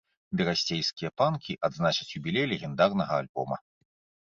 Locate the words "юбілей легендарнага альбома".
2.21-3.63